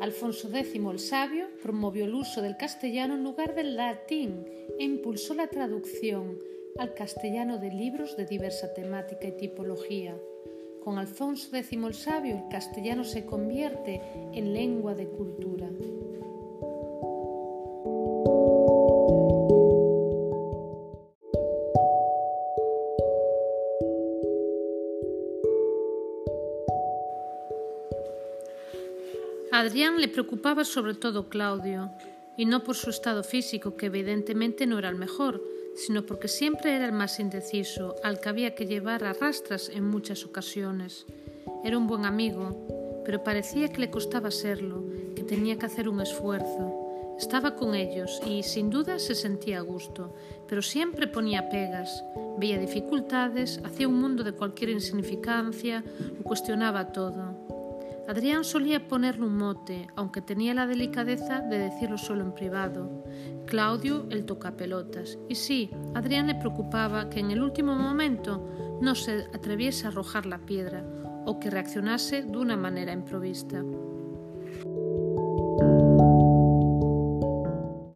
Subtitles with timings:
[0.00, 4.46] Alfonso X el Sabio promovió el uso del castellano en lugar del latín
[4.78, 6.38] e impulsó la traducción
[6.78, 10.16] al castellano de libros de diversa temática y tipología.
[10.82, 14.00] Con Alfonso X el Sabio el castellano se convierte
[14.32, 15.68] en lengua de cultura.
[29.52, 31.90] A Adrián le preocupaba sobre todo Claudio,
[32.36, 35.42] y no por su estado físico, que evidentemente no era el mejor,
[35.74, 39.84] sino porque siempre era el más indeciso, al que había que llevar a rastras en
[39.84, 41.04] muchas ocasiones.
[41.64, 44.84] Era un buen amigo, pero parecía que le costaba serlo,
[45.16, 47.16] que tenía que hacer un esfuerzo.
[47.18, 50.14] Estaba con ellos y, sin duda, se sentía a gusto,
[50.48, 52.04] pero siempre ponía pegas,
[52.38, 55.84] veía dificultades, hacía un mundo de cualquier insignificancia,
[56.16, 57.49] lo cuestionaba todo.
[58.10, 63.04] Adrián solía ponerle un mote, aunque tenía la delicadeza de decirlo solo en privado.
[63.46, 65.16] Claudio el tocapelotas.
[65.28, 70.26] Y sí, Adrián le preocupaba que en el último momento no se atreviese a arrojar
[70.26, 70.84] la piedra
[71.24, 73.62] o que reaccionase de una manera improvista.